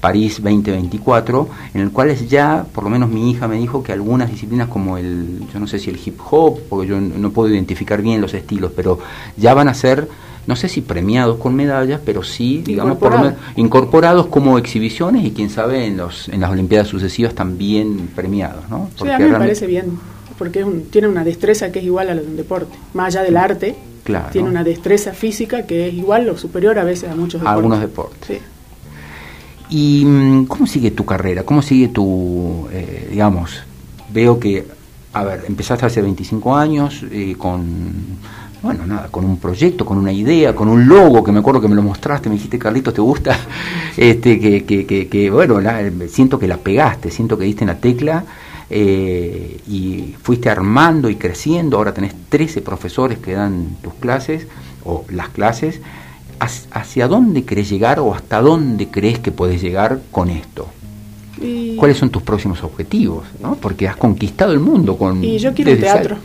París 0.04 0.42
2024, 0.44 1.48
en 1.76 1.80
el 1.80 1.92
cual 1.92 2.10
es 2.10 2.28
ya, 2.28 2.66
por 2.74 2.84
lo 2.84 2.90
menos 2.90 3.10
mi 3.10 3.32
hija 3.32 3.48
me 3.48 3.56
dijo 3.56 3.82
que 3.82 3.94
algunas 3.94 4.30
disciplinas 4.30 4.68
como 4.68 4.98
el, 4.98 5.48
yo 5.54 5.62
no 5.62 5.66
sé 5.66 5.80
si 5.80 5.90
el 5.90 5.98
hip 6.04 6.20
hop, 6.30 6.60
porque 6.68 6.88
yo 6.88 7.00
no 7.00 7.32
puedo 7.32 7.48
identificar 7.48 8.02
bien 8.02 8.20
los 8.20 8.34
estilos, 8.34 8.74
pero 8.76 9.00
ya 9.38 9.54
van 9.54 9.70
a 9.70 9.74
ser 9.74 10.10
no 10.46 10.58
sé 10.58 10.68
si 10.68 10.82
premiados 10.82 11.38
con 11.38 11.56
medallas, 11.56 12.02
pero 12.06 12.22
sí, 12.22 12.62
digamos, 12.66 12.98
incorporados 13.56 14.26
como 14.26 14.58
exhibiciones 14.58 15.24
y 15.24 15.32
quién 15.32 15.50
sabe 15.50 15.86
en, 15.86 15.96
los, 15.96 16.28
en 16.28 16.42
las 16.42 16.52
Olimpiadas 16.52 16.90
sucesivas 16.90 17.34
también 17.34 18.10
premiados, 18.14 18.70
¿no? 18.70 18.90
Porque 18.98 19.14
a 19.14 19.20
mí 19.20 19.30
me 19.30 19.38
parece 19.38 19.68
bien, 19.68 19.98
porque 20.38 20.66
tiene 20.92 21.08
una 21.08 21.24
destreza 21.24 21.72
que 21.72 21.80
es 21.80 21.86
igual 21.86 22.10
a 22.10 22.16
la 22.16 22.22
de 22.22 22.28
un 22.28 22.36
deporte, 22.36 22.78
más 22.94 23.16
allá 23.16 23.24
del 23.24 23.38
arte, 23.38 23.74
tiene 24.34 24.50
una 24.50 24.66
destreza 24.66 25.14
física 25.14 25.66
que 25.66 25.88
es 25.88 25.94
igual 25.94 26.28
o 26.28 26.38
superior 26.38 26.78
a 26.78 26.84
veces 26.84 27.10
a 27.10 27.16
muchos 27.16 27.40
deportes. 27.40 27.48
A 27.48 27.54
algunos 27.54 27.80
deportes. 27.80 28.42
¿Y 29.74 30.06
mm, 30.06 30.46
cómo 30.46 30.68
sigue 30.68 30.92
tu 30.92 31.04
carrera? 31.04 31.42
¿Cómo 31.44 31.64
sigue 31.64 31.88
tu, 31.88 32.68
eh, 32.72 33.08
digamos, 33.10 33.64
veo 34.14 34.40
que, 34.40 34.68
a 35.14 35.24
ver, 35.24 35.46
empezaste 35.48 35.88
hace 35.88 36.00
25 36.00 36.56
años 36.56 37.04
eh, 37.12 37.34
con 37.36 37.92
bueno, 38.62 38.86
nada, 38.86 39.08
con 39.10 39.26
un 39.26 39.38
proyecto, 39.38 39.84
con 39.84 39.98
una 39.98 40.12
idea, 40.12 40.56
con 40.56 40.70
un 40.70 40.88
logo, 40.88 41.24
que 41.24 41.32
me 41.32 41.40
acuerdo 41.40 41.60
que 41.60 41.68
me 41.68 41.76
lo 41.76 41.82
mostraste, 41.82 42.30
me 42.30 42.36
dijiste, 42.36 42.60
Carlitos, 42.60 42.94
¿te 42.94 43.02
gusta? 43.02 43.38
Este, 43.98 44.40
que, 44.40 44.64
que, 44.64 45.08
que, 45.08 45.30
bueno, 45.30 45.60
siento 46.08 46.40
que 46.40 46.48
la 46.48 46.58
pegaste, 46.58 47.12
siento 47.12 47.38
que 47.38 47.46
diste 47.46 47.64
en 47.64 47.68
la 47.68 47.78
tecla 47.78 48.24
eh, 48.70 49.60
y 49.68 50.16
fuiste 50.22 50.50
armando 50.50 51.10
y 51.10 51.16
creciendo, 51.16 51.78
ahora 51.78 51.94
tenés 51.94 52.14
13 52.30 52.62
profesores 52.62 53.20
que 53.20 53.34
dan 53.34 53.78
tus 53.84 53.94
clases, 53.96 54.48
o 54.84 55.06
las 55.10 55.30
clases, 55.30 55.80
¿hacia 56.40 57.08
dónde 57.08 57.44
querés 57.44 57.70
llegar 57.70 58.00
o 58.00 58.14
hasta 58.14 58.42
dónde 58.42 58.90
crees 58.90 59.20
que 59.20 59.32
podés 59.32 59.62
llegar 59.62 60.02
con 60.12 60.30
esto? 60.30 60.68
¿Cuáles 61.78 61.98
son 61.98 62.10
tus 62.10 62.22
próximos 62.22 62.64
objetivos? 62.64 63.26
¿no? 63.42 63.56
Porque 63.56 63.88
has 63.88 63.98
conquistado 63.98 64.54
el 64.54 64.60
mundo 64.60 64.98
con... 64.98 65.24
Y 65.24 65.40
yo 65.40 65.54
quiero 65.54 65.72
un 65.72 65.80
teatro. 65.80 66.18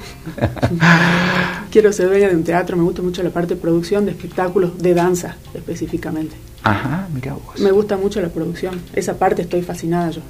quiero 1.71 1.93
ser 1.93 2.09
dueña 2.09 2.29
de 2.29 2.37
un 2.37 2.45
teatro. 2.45 2.77
Me 2.77 2.85
gusta 2.85 3.03
mucho 3.03 3.23
la 3.23 3.31
parte 3.31 3.55
de 3.55 3.61
producción 3.61 4.05
de 4.05 4.13
espectáculos, 4.13 4.79
de 4.79 4.95
danza 4.95 5.37
específicamente. 5.55 6.37
Ajá, 6.63 7.09
mira 7.13 7.33
vos. 7.33 7.59
Me 7.61 7.73
gusta 7.73 7.97
mucho 7.97 8.21
la 8.21 8.29
producción. 8.29 8.81
Esa 8.93 9.19
parte 9.19 9.43
estoy 9.43 9.63
fascinada 9.63 10.11
yo. 10.11 10.21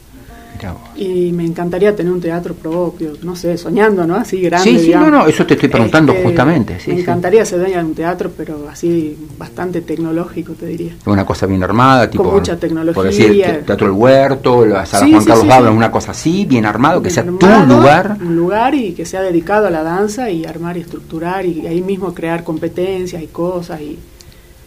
Y 0.97 1.33
me 1.33 1.45
encantaría 1.45 1.95
tener 1.95 2.13
un 2.13 2.21
teatro 2.21 2.55
propio, 2.55 3.13
no 3.23 3.37
sé, 3.37 3.57
soñando, 3.57 4.07
¿no? 4.07 4.17
Así 4.17 4.41
grande. 4.41 4.71
Sí, 4.71 4.79
sí, 4.79 4.91
no, 4.91 5.11
no, 5.11 5.27
eso 5.27 5.47
te 5.47 5.55
estoy 5.55 5.69
preguntando 5.69 6.13
este, 6.13 6.25
justamente. 6.25 6.79
me 6.87 7.01
encantaría 7.01 7.45
ser 7.45 7.61
dueña 7.61 7.79
de 7.79 7.85
un 7.85 7.95
teatro, 7.95 8.31
pero 8.37 8.69
así 8.71 9.17
bastante 9.39 9.81
tecnológico, 9.83 10.55
te 10.55 10.67
diría. 10.67 10.93
Una 11.07 11.25
cosa 11.25 11.47
bien 11.47 11.63
armada, 11.63 12.11
tipo. 12.11 12.25
Con 12.25 12.35
mucha 12.35 12.57
tecnología. 12.57 12.95
Por 12.95 13.07
decir, 13.07 13.63
Teatro 13.67 13.87
del 13.87 13.97
Huerto, 13.97 14.65
la 14.65 14.87
sala 14.87 15.09
Juan 15.09 15.25
Carlos 15.25 15.47
Babla, 15.47 15.71
una 15.71 15.91
cosa 15.91 16.13
así, 16.13 16.45
bien 16.45 16.67
armado, 16.67 17.03
que 17.03 17.11
sea 17.11 17.25
tu 17.25 17.33
lugar. 17.33 18.17
Un 18.21 18.37
lugar 18.37 18.75
y 18.75 18.93
que 18.93 19.05
sea 19.05 19.23
dedicado 19.23 19.67
a 19.67 19.71
la 19.71 19.83
danza 19.83 20.31
y 20.31 20.45
armar 20.45 20.77
y 20.77 20.81
estructurar 20.81 21.47
y 21.47 21.67
ahí 21.67 21.81
mismo 21.81 22.15
crear 22.15 22.45
competencias 22.45 23.23
y 23.23 23.27
cosas 23.27 23.81
y 23.81 23.99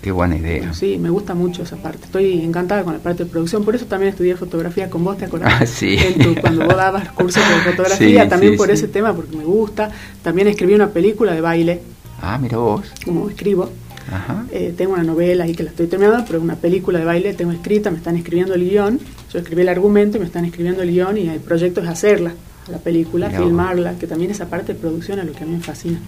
Qué 0.01 0.11
buena 0.11 0.35
idea. 0.35 0.73
Sí, 0.73 0.97
me 0.97 1.11
gusta 1.11 1.35
mucho 1.35 1.61
esa 1.61 1.75
parte. 1.77 2.05
Estoy 2.05 2.41
encantada 2.41 2.83
con 2.83 2.93
la 2.93 2.99
parte 2.99 3.23
de 3.23 3.29
producción. 3.29 3.63
Por 3.63 3.75
eso 3.75 3.85
también 3.85 4.09
estudié 4.09 4.35
fotografía 4.35 4.89
con 4.89 5.03
vos, 5.03 5.17
¿te 5.17 5.25
acordás? 5.25 5.61
Ah, 5.61 5.65
sí. 5.65 5.97
cuando 6.41 6.65
vos 6.65 6.75
dabas 6.75 7.09
cursos 7.09 7.43
de 7.47 7.71
fotografía, 7.71 8.27
también 8.27 8.57
por 8.57 8.71
ese 8.71 8.87
tema, 8.87 9.15
porque 9.15 9.37
me 9.37 9.43
gusta. 9.43 9.91
También 10.23 10.47
escribí 10.47 10.73
una 10.73 10.89
película 10.89 11.33
de 11.33 11.41
baile. 11.41 11.81
Ah, 12.19 12.39
mira 12.41 12.57
vos. 12.57 12.91
Como 13.05 13.29
escribo. 13.29 13.69
Ajá. 14.11 14.45
Eh, 14.51 14.73
tengo 14.75 14.93
una 14.93 15.03
novela 15.03 15.43
ahí 15.43 15.53
que 15.53 15.61
la 15.61 15.69
estoy 15.69 15.85
terminando, 15.85 16.25
pero 16.25 16.41
una 16.41 16.55
película 16.55 16.97
de 16.97 17.05
baile 17.05 17.33
tengo 17.35 17.51
escrita, 17.51 17.91
me 17.91 17.97
están 17.97 18.17
escribiendo 18.17 18.55
el 18.55 18.67
guion. 18.67 18.99
Yo 19.31 19.39
escribí 19.39 19.61
el 19.61 19.69
argumento 19.69 20.17
y 20.17 20.19
me 20.19 20.25
están 20.25 20.45
escribiendo 20.45 20.81
el 20.81 20.89
guion 20.89 21.19
y 21.19 21.29
el 21.29 21.39
proyecto 21.39 21.81
es 21.81 21.87
hacerla, 21.87 22.33
la 22.69 22.79
película, 22.79 23.29
filmarla, 23.29 23.93
que 23.99 24.07
también 24.07 24.31
esa 24.31 24.47
parte 24.47 24.73
de 24.73 24.79
producción 24.79 25.19
es 25.19 25.25
lo 25.25 25.33
que 25.33 25.43
a 25.43 25.45
mí 25.45 25.53
me 25.53 25.61
fascina 25.61 25.99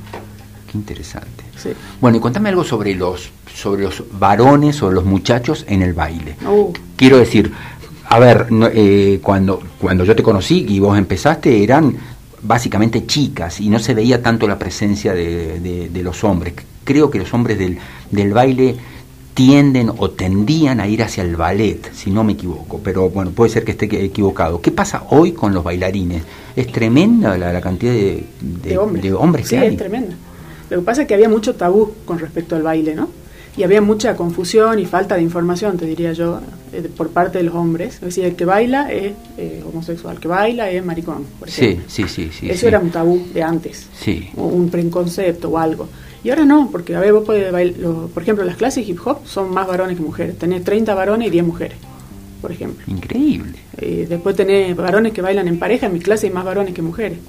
interesante. 0.76 1.44
Bueno, 2.02 2.18
y 2.18 2.20
contame 2.20 2.50
algo 2.50 2.64
sobre 2.64 2.96
los, 2.96 3.30
sobre 3.54 3.84
los 3.84 4.04
varones 4.12 4.82
o 4.84 4.92
los 4.92 5.06
muchachos 5.06 5.66
en 5.68 5.82
el 5.82 5.94
baile. 5.94 6.36
Uh. 6.46 6.74
Quiero 6.96 7.18
decir, 7.18 7.52
a 8.10 8.20
ver, 8.20 8.48
eh, 8.74 9.20
cuando, 9.22 9.62
cuando 9.80 10.04
yo 10.06 10.16
te 10.16 10.24
conocí 10.24 10.66
y 10.68 10.80
vos 10.80 10.98
empezaste, 10.98 11.64
eran 11.64 11.96
básicamente 12.42 13.06
chicas 13.06 13.62
y 13.62 13.70
no 13.70 13.80
se 13.80 13.94
veía 13.94 14.22
tanto 14.22 14.48
la 14.48 14.60
presencia 14.60 15.14
de, 15.14 15.90
los 16.04 16.24
hombres. 16.24 16.54
Creo 16.84 17.10
que 17.10 17.20
los 17.20 17.34
hombres 17.34 17.58
del, 17.58 17.78
del 18.12 18.34
baile 18.34 18.76
tienden 19.34 19.92
o 19.98 20.12
tendían 20.12 20.80
a 20.80 20.88
ir 20.88 21.02
hacia 21.02 21.24
el 21.24 21.36
ballet, 21.36 21.92
si 21.94 22.12
no 22.12 22.24
me 22.24 22.34
equivoco, 22.34 22.80
pero 22.84 23.10
bueno, 23.10 23.32
puede 23.32 23.50
ser 23.50 23.64
que 23.64 23.72
esté 23.72 23.86
equivocado. 24.04 24.62
¿Qué 24.62 24.72
pasa 24.72 25.04
hoy 25.10 25.32
con 25.32 25.54
los 25.54 25.64
bailarines? 25.64 26.24
Es 26.56 26.72
tremenda 26.72 27.38
la, 27.38 27.60
cantidad 27.62 27.94
de, 27.94 28.78
hombres, 28.78 29.50
que 29.50 29.58
hay. 29.58 29.70
es 29.70 29.78
tremenda. 29.78 30.16
Lo 30.74 30.80
que 30.80 30.86
pasa 30.86 31.04
es 31.04 31.08
que 31.08 31.14
había 31.14 31.30
mucho 31.30 31.54
tabú 31.54 31.92
con 32.04 32.18
respecto 32.18 32.56
al 32.56 32.64
baile, 32.64 32.96
¿no? 32.96 33.08
Y 33.56 33.62
había 33.62 33.80
mucha 33.80 34.16
confusión 34.16 34.80
y 34.80 34.86
falta 34.88 35.16
de 35.16 35.22
información, 35.22 35.78
te 35.78 35.86
diría 35.86 36.14
yo, 36.14 36.42
eh, 36.72 36.90
por 36.98 37.10
parte 37.10 37.38
de 37.38 37.44
los 37.44 37.54
hombres. 37.54 37.96
Es 37.96 38.02
decir, 38.02 38.26
el 38.26 38.36
que 38.36 38.46
baila 38.46 38.92
es 38.92 39.14
eh, 39.38 39.64
homosexual, 39.64 40.16
el 40.16 40.20
que 40.20 40.28
baila 40.28 40.72
es 40.72 40.84
maricón, 40.84 41.26
por 41.38 41.48
ejemplo. 41.48 41.86
Sí, 41.88 42.06
sí, 42.08 42.32
sí. 42.32 42.50
Eso 42.50 42.68
era 42.68 42.80
un 42.80 42.90
tabú 42.90 43.24
de 43.32 43.44
antes, 43.44 43.88
sí. 44.00 44.30
un 44.36 44.72
preconcepto 44.72 45.50
o 45.50 45.60
algo. 45.60 45.88
Y 46.24 46.32
ahora 46.32 46.46
no, 46.46 46.70
porque 46.72 46.96
a 46.96 47.00
ver, 47.00 47.14
vos 47.14 47.24
podés 47.24 47.52
bailar, 47.52 47.80
por 48.12 48.24
ejemplo, 48.24 48.44
las 48.44 48.56
clases 48.56 48.90
hip 48.90 48.98
hop 49.06 49.28
son 49.28 49.54
más 49.54 49.68
varones 49.68 49.96
que 49.96 50.02
mujeres. 50.02 50.40
Tenés 50.40 50.64
30 50.64 50.96
varones 50.96 51.28
y 51.28 51.32
10 51.32 51.46
mujeres, 51.46 51.78
por 52.42 52.52
ejemplo. 52.52 52.84
Increíble. 52.88 53.60
Eh, 53.78 54.08
después 54.10 54.36
tenés 54.36 54.76
varones 54.76 55.14
que 55.14 55.22
bailan 55.22 55.48
en 55.48 55.60
pareja, 55.60 55.86
en 55.86 55.94
mi 55.94 56.00
clase 56.00 56.26
hay 56.26 56.34
más 56.34 56.46
varones 56.46 56.74
que 56.74 56.82
mujeres. 56.82 57.20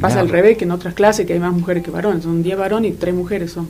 Pasa 0.00 0.20
al 0.20 0.28
revés 0.28 0.58
que 0.58 0.64
en 0.64 0.72
otras 0.72 0.94
clases 0.94 1.26
que 1.26 1.32
hay 1.32 1.38
más 1.38 1.52
mujeres 1.52 1.82
que 1.82 1.90
varones, 1.90 2.22
son 2.22 2.42
10 2.42 2.58
varones 2.58 2.92
y 2.92 2.94
3 2.94 3.14
mujeres 3.14 3.52
son 3.52 3.68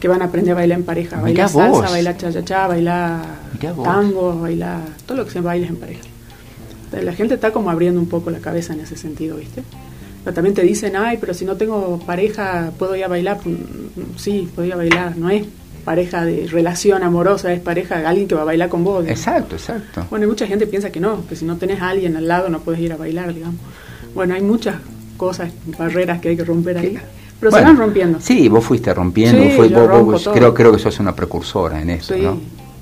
que 0.00 0.08
van 0.08 0.22
a 0.22 0.26
aprender 0.26 0.52
a 0.52 0.56
bailar 0.56 0.78
en 0.78 0.84
pareja, 0.84 1.20
bailar 1.20 1.48
salsa, 1.48 1.90
bailar 1.90 2.16
cha-cha-cha, 2.16 2.66
bailar 2.66 3.24
tango, 3.82 4.40
bailar 4.40 4.80
todo 5.06 5.18
lo 5.18 5.24
que 5.24 5.30
se 5.30 5.40
baila 5.40 5.66
en 5.66 5.76
pareja. 5.76 6.02
la 7.02 7.12
gente 7.12 7.34
está 7.34 7.50
como 7.50 7.70
abriendo 7.70 8.00
un 8.00 8.08
poco 8.08 8.30
la 8.30 8.38
cabeza 8.38 8.74
en 8.74 8.80
ese 8.80 8.96
sentido, 8.96 9.36
¿viste? 9.36 9.62
Pero 10.22 10.34
también 10.34 10.54
te 10.54 10.62
dicen, 10.62 10.96
ay, 10.96 11.18
pero 11.20 11.32
si 11.34 11.44
no 11.44 11.56
tengo 11.56 11.98
pareja, 12.04 12.72
¿puedo 12.78 12.96
ir 12.96 13.04
a 13.04 13.08
bailar? 13.08 13.38
Pues, 13.42 13.56
sí, 14.16 14.48
puedo 14.54 14.66
ir 14.66 14.74
a 14.74 14.76
bailar, 14.76 15.16
no 15.16 15.30
es 15.30 15.44
pareja 15.84 16.24
de 16.24 16.48
relación 16.48 17.04
amorosa, 17.04 17.52
es 17.52 17.60
pareja 17.60 17.98
de 17.98 18.06
alguien 18.06 18.26
que 18.26 18.34
va 18.34 18.42
a 18.42 18.44
bailar 18.44 18.68
con 18.68 18.82
vos. 18.82 19.06
Exacto, 19.06 19.54
exacto. 19.54 20.04
Bueno, 20.10 20.26
y 20.26 20.28
mucha 20.28 20.46
gente 20.46 20.66
piensa 20.66 20.90
que 20.90 20.98
no, 20.98 21.26
que 21.28 21.36
si 21.36 21.44
no 21.44 21.56
tenés 21.56 21.80
a 21.80 21.90
alguien 21.90 22.16
al 22.16 22.26
lado 22.26 22.48
no 22.48 22.60
puedes 22.60 22.80
ir 22.80 22.92
a 22.92 22.96
bailar, 22.96 23.32
digamos. 23.32 23.60
Bueno, 24.14 24.34
hay 24.34 24.42
muchas 24.42 24.74
cosas, 25.16 25.52
barreras 25.78 26.20
que 26.20 26.30
hay 26.30 26.36
que 26.36 26.44
romper 26.44 26.78
ahí. 26.78 26.98
Pero 27.38 27.52
se 27.52 27.60
van 27.60 27.76
rompiendo. 27.76 28.18
Sí, 28.20 28.48
vos 28.48 28.64
fuiste 28.64 28.94
rompiendo, 28.94 29.42
creo, 30.32 30.54
creo 30.54 30.72
que 30.72 30.78
sos 30.78 30.98
una 31.00 31.14
precursora 31.14 31.82
en 31.82 31.90
eso, 31.90 32.16
¿no? 32.16 32.38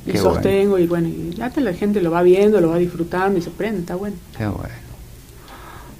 y 0.07 0.17
sostengo 0.19 0.79
y 0.79 0.87
bueno, 0.87 1.09
y 1.09 1.41
hasta 1.41 1.61
la 1.61 1.73
gente 1.73 2.01
lo 2.03 2.11
va 2.11 2.23
viendo, 2.23 2.61
lo 2.61 2.69
va 2.69 2.79
disfrutando 2.79 3.39
y 3.39 3.43
se 3.43 3.51
prende, 3.51 3.81
está 3.81 3.95
bueno. 3.95 4.17
Qué 4.37 4.47
bueno. 4.47 4.85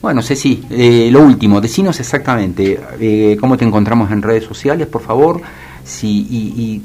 Bueno, 0.03 0.21
Ceci, 0.21 0.63
eh, 0.69 1.09
lo 1.11 1.23
último, 1.23 1.61
decinos 1.63 1.99
exactamente 1.99 2.79
eh, 3.01 3.39
cómo 3.41 3.57
te 3.57 3.65
encontramos 3.65 4.11
en 4.11 4.21
redes 4.21 4.45
sociales, 4.45 4.87
por 4.87 5.01
favor, 5.01 5.41
si, 5.83 6.27
y, 6.31 6.83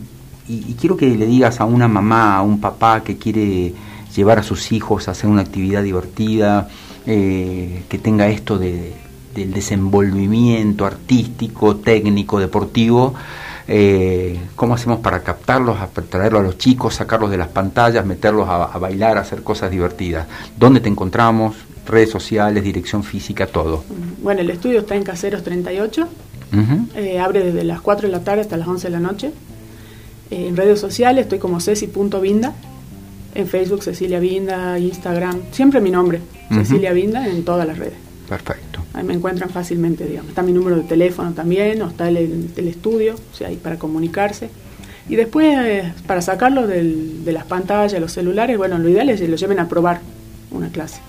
y, 0.48 0.74
quiero 0.80 0.96
que 0.96 1.08
le 1.08 1.26
digas 1.26 1.60
a 1.60 1.66
una 1.66 1.90
mamá, 1.90 2.38
a 2.38 2.42
un 2.42 2.62
papá 2.62 3.04
que 3.04 3.18
quiere 3.18 3.74
llevar 4.16 4.40
a 4.40 4.44
sus 4.44 4.72
hijos 4.72 5.08
a 5.08 5.12
hacer 5.12 5.30
una 5.30 5.42
actividad 5.42 5.84
divertida, 5.84 6.70
eh, 7.06 7.84
que 7.90 7.98
tenga 7.98 8.30
esto 8.30 8.58
de, 8.58 8.94
del 9.40 9.54
desenvolvimiento 9.54 10.86
artístico, 10.86 11.78
técnico, 11.78 12.40
deportivo, 12.40 13.14
eh, 13.68 14.38
cómo 14.56 14.74
hacemos 14.74 15.00
para 15.00 15.22
captarlos, 15.22 15.78
traerlos 16.10 16.42
a 16.42 16.44
los 16.44 16.58
chicos, 16.58 16.96
sacarlos 16.96 17.32
de 17.32 17.38
las 17.38 17.48
pantallas, 17.48 18.06
meterlos 18.06 18.48
a, 18.50 18.78
bailar, 18.78 19.18
a 19.18 19.22
hacer 19.22 19.44
cosas 19.44 19.72
divertidas. 19.72 20.28
¿Dónde 20.58 20.82
te 20.82 20.90
encontramos? 20.90 21.56
Redes 21.88 22.10
sociales, 22.10 22.64
dirección 22.64 23.04
física, 23.04 23.48
todo. 23.48 23.84
Bueno, 24.22 24.42
el 24.42 24.50
estudio 24.50 24.80
está 24.80 24.96
en 24.96 25.04
Caseros 25.04 25.44
38, 25.44 26.08
eh, 26.96 27.20
abre 27.20 27.44
desde 27.44 27.64
las 27.64 27.82
4 27.82 28.08
de 28.08 28.12
la 28.12 28.24
tarde 28.24 28.42
hasta 28.42 28.58
las 28.58 28.68
11 28.68 28.88
de 28.88 28.92
la 28.92 29.00
noche. 29.00 29.32
Eh, 30.32 30.48
en 30.50 30.58
redes 30.58 30.80
sociales 30.80 31.24
estoy 31.24 31.40
como 31.40 31.60
ceci.vinda, 31.60 32.54
en 33.36 33.48
Facebook 33.48 33.84
Cecilia 33.84 34.20
Vinda, 34.20 34.78
Instagram, 34.78 35.42
siempre 35.52 35.80
mi 35.80 35.92
nombre, 35.92 36.20
Cecilia 36.52 36.92
Vinda, 36.92 37.28
en 37.28 37.46
todas 37.46 37.66
las 37.66 37.78
redes. 37.78 37.98
Perfecto. 38.28 38.69
Me 39.04 39.14
encuentran 39.14 39.50
fácilmente, 39.50 40.06
digamos. 40.06 40.30
Está 40.30 40.42
mi 40.42 40.52
número 40.52 40.76
de 40.78 40.84
teléfono 40.84 41.34
también, 41.34 41.82
o 41.82 41.90
está 41.90 42.10
el, 42.10 42.50
el 42.56 42.68
estudio, 42.68 43.16
o 43.16 43.36
sea, 43.36 43.48
ahí 43.48 43.56
para 43.58 43.78
comunicarse. 43.78 44.50
Y 45.08 45.16
después, 45.16 45.86
para 46.06 46.22
sacarlo 46.22 46.68
del, 46.68 47.26
de 47.26 47.32
las 47.32 47.46
pantallas, 47.46 48.00
los 48.00 48.12
celulares, 48.12 48.58
bueno, 48.58 48.78
lo 48.78 48.90
ideal 48.90 49.10
es 49.10 49.20
que 49.20 49.28
lo 49.28 49.38
lleven 49.38 49.60
a 49.60 49.68
probar. 49.68 50.02
una 50.52 50.70
clase. 50.70 51.00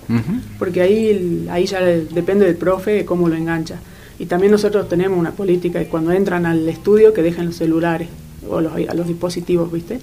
Porque 0.58 0.82
ahí, 0.82 1.46
ahí 1.50 1.66
ya 1.66 1.80
depende 1.80 2.44
del 2.46 2.56
profe 2.56 3.04
cómo 3.04 3.28
lo 3.28 3.36
engancha. 3.36 3.76
Y 4.18 4.26
también 4.26 4.52
nosotros 4.52 4.88
tenemos 4.88 5.18
una 5.18 5.32
política 5.32 5.78
de 5.78 5.86
cuando 5.86 6.12
entran 6.12 6.44
al 6.44 6.68
estudio 6.68 7.14
que 7.14 7.22
dejen 7.22 7.46
los 7.46 7.56
celulares 7.56 8.08
o 8.48 8.60
los, 8.60 8.72
a 8.74 8.94
los 8.94 9.06
dispositivos, 9.06 9.72
¿viste? 9.72 10.00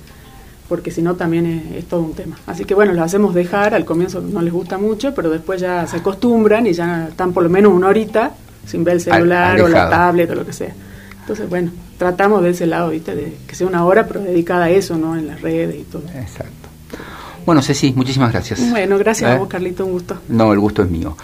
Porque 0.68 0.92
si 0.92 1.02
no 1.02 1.16
también 1.16 1.74
es, 1.76 1.86
todo 1.86 2.02
un 2.02 2.14
tema. 2.14 2.38
Así 2.46 2.66
que 2.66 2.74
bueno, 2.74 2.94
los 2.94 3.04
hacemos 3.04 3.34
dejar, 3.34 3.74
al 3.74 3.86
comienzo 3.86 4.22
no 4.22 4.42
les 4.42 4.52
gusta 4.52 4.78
mucho, 4.78 5.14
pero 5.14 5.30
después 5.30 5.62
ya 5.62 5.88
se 5.88 5.98
acostumbran 5.98 6.68
y 6.68 6.74
ya 6.74 7.08
están 7.08 7.32
por 7.32 7.44
lo 7.44 7.50
menos 7.50 7.74
una 7.74 7.88
horita 7.88 8.34
sin 8.66 8.84
ver 8.84 8.96
el 8.96 9.02
celular 9.02 9.62
o 9.62 9.68
la 9.68 9.90
tablet 9.90 10.30
o 10.32 10.36
lo 10.36 10.46
que 10.46 10.54
sea. 10.54 10.74
Entonces, 11.22 11.50
bueno, 11.50 11.72
tratamos 11.98 12.44
de 12.44 12.52
ese 12.52 12.68
lado, 12.68 12.90
¿viste? 12.90 13.16
De 13.16 13.38
que 13.48 13.56
sea 13.56 13.68
una 13.68 13.86
hora, 13.86 14.08
pero 14.08 14.22
dedicada 14.22 14.66
a 14.66 14.70
eso, 14.70 14.98
¿no? 14.98 15.18
En 15.18 15.28
las 15.28 15.42
redes 15.42 15.76
y 15.76 15.84
todo. 15.84 16.04
Exacto. 16.16 16.68
Bueno, 17.46 17.62
Ceci, 17.62 17.94
muchísimas 17.94 18.32
gracias. 18.32 18.70
Bueno, 18.70 18.98
gracias 18.98 19.32
a 19.32 19.36
¿Eh? 19.36 19.40
vos, 19.40 19.48
Carlito, 19.48 19.86
un 19.86 19.94
gusto. 19.94 20.18
No, 20.28 20.52
el 20.52 20.60
gusto 20.60 20.84
es 20.84 20.90
mío. 20.90 21.16